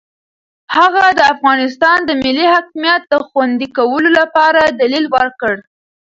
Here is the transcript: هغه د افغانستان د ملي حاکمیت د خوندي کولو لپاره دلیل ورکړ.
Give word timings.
هغه 0.77 1.05
د 1.17 1.19
افغانستان 1.33 1.97
د 2.05 2.11
ملي 2.23 2.45
حاکمیت 2.53 3.01
د 3.11 3.15
خوندي 3.27 3.67
کولو 3.77 4.09
لپاره 4.19 4.61
دلیل 4.81 5.05
ورکړ. 5.15 5.55